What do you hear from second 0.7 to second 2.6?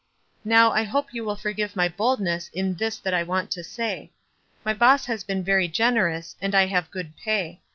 I hope you will forgive my bold ness